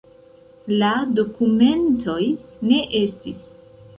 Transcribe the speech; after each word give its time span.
La 0.83 0.87
dokumentoj 1.19 2.17
ne 2.71 2.79
estis. 3.03 3.47